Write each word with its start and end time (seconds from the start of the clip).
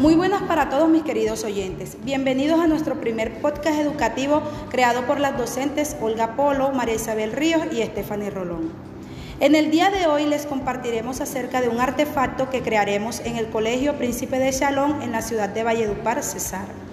Muy 0.00 0.14
buenas 0.14 0.40
para 0.44 0.70
todos 0.70 0.88
mis 0.88 1.02
queridos 1.02 1.44
oyentes. 1.44 1.98
Bienvenidos 2.02 2.58
a 2.58 2.66
nuestro 2.66 2.98
primer 2.98 3.42
podcast 3.42 3.78
educativo 3.78 4.42
creado 4.70 5.04
por 5.04 5.20
las 5.20 5.36
docentes 5.36 5.94
Olga 6.00 6.36
Polo, 6.36 6.70
María 6.70 6.94
Isabel 6.94 7.32
Ríos 7.32 7.64
y 7.70 7.82
Stephanie 7.82 8.30
Rolón. 8.30 8.72
En 9.40 9.54
el 9.54 9.70
día 9.70 9.90
de 9.90 10.06
hoy 10.06 10.24
les 10.24 10.46
compartiremos 10.46 11.20
acerca 11.20 11.60
de 11.60 11.68
un 11.68 11.80
artefacto 11.80 12.48
que 12.48 12.62
crearemos 12.62 13.20
en 13.26 13.36
el 13.36 13.50
Colegio 13.50 13.98
Príncipe 13.98 14.38
de 14.38 14.54
Chalón 14.54 15.02
en 15.02 15.12
la 15.12 15.20
ciudad 15.20 15.50
de 15.50 15.64
Valledupar, 15.64 16.22
Cesar. 16.22 16.89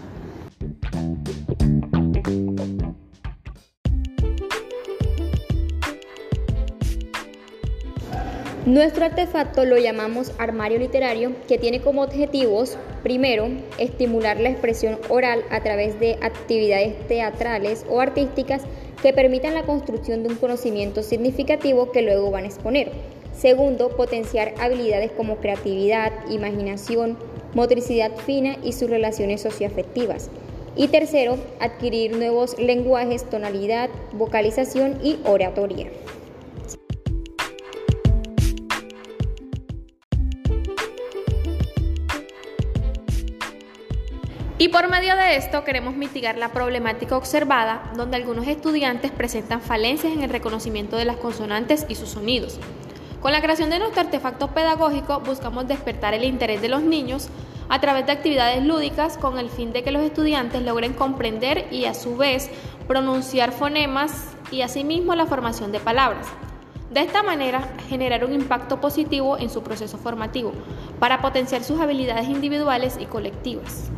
Nuestro 8.68 9.06
artefacto 9.06 9.64
lo 9.64 9.78
llamamos 9.78 10.34
armario 10.38 10.78
literario, 10.78 11.32
que 11.48 11.58
tiene 11.58 11.80
como 11.80 12.02
objetivos, 12.02 12.78
primero, 13.02 13.48
estimular 13.78 14.42
la 14.42 14.50
expresión 14.50 15.00
oral 15.08 15.46
a 15.52 15.64
través 15.64 16.02
de 16.02 16.18
actividades 16.20 17.08
teatrales 17.08 17.86
o 17.90 18.02
artísticas 18.02 18.64
que 19.02 19.14
permitan 19.14 19.54
la 19.54 19.64
construcción 19.64 20.22
de 20.22 20.28
un 20.32 20.36
conocimiento 20.36 21.02
significativo 21.02 21.94
que 21.94 22.02
luego 22.02 22.30
van 22.30 22.44
a 22.44 22.48
exponer. 22.48 22.92
Segundo, 23.34 23.96
potenciar 23.96 24.54
habilidades 24.60 25.12
como 25.12 25.38
creatividad, 25.38 26.12
imaginación, 26.30 27.18
motricidad 27.54 28.18
fina 28.18 28.58
y 28.62 28.74
sus 28.74 28.90
relaciones 28.90 29.40
socioafectivas. 29.40 30.30
Y 30.76 30.90
tercero, 30.90 31.38
adquirir 31.62 32.18
nuevos 32.18 32.60
lenguajes, 32.60 33.30
tonalidad, 33.30 33.90
vocalización 34.12 35.00
y 35.02 35.20
oratoria. 35.24 35.88
Y 44.60 44.70
por 44.70 44.90
medio 44.90 45.16
de 45.16 45.36
esto 45.36 45.64
queremos 45.64 45.96
mitigar 45.96 46.36
la 46.36 46.50
problemática 46.50 47.16
observada, 47.16 47.92
donde 47.96 48.18
algunos 48.18 48.48
estudiantes 48.48 49.12
presentan 49.12 49.62
falencias 49.62 50.12
en 50.14 50.24
el 50.24 50.32
reconocimiento 50.32 50.96
de 50.96 51.06
las 51.06 51.18
consonantes 51.18 51.86
y 51.88 51.94
sus 51.94 52.10
sonidos. 52.10 52.60
Con 53.22 53.34
la 53.34 53.42
creación 53.42 53.70
de 53.70 53.78
nuestro 53.78 54.02
artefacto 54.02 54.48
pedagógico 54.48 55.20
buscamos 55.20 55.68
despertar 55.68 56.16
el 56.16 56.24
interés 56.24 56.60
de 56.60 56.70
los 56.70 56.82
niños 56.82 57.30
a 57.70 57.80
través 57.80 58.08
de 58.08 58.14
actividades 58.14 58.64
lúdicas 58.66 59.20
con 59.20 59.38
el 59.38 59.52
fin 59.52 59.74
de 59.74 59.84
que 59.84 59.92
los 59.92 60.02
estudiantes 60.02 60.64
logren 60.64 60.94
comprender 60.94 61.68
y 61.70 61.86
a 61.86 61.94
su 61.94 62.18
vez 62.18 62.50
pronunciar 62.88 63.52
fonemas 63.52 64.34
y 64.50 64.64
asimismo 64.64 65.14
la 65.14 65.28
formación 65.28 65.72
de 65.72 65.80
palabras. 65.80 66.26
De 66.90 67.02
esta 67.02 67.22
manera, 67.22 67.76
generar 67.90 68.26
un 68.26 68.34
impacto 68.34 68.82
positivo 68.82 69.38
en 69.38 69.52
su 69.52 69.62
proceso 69.62 70.00
formativo 70.00 70.52
para 71.00 71.22
potenciar 71.22 71.64
sus 71.64 71.80
habilidades 71.80 72.28
individuales 72.28 72.98
y 73.00 73.06
colectivas. 73.06 73.92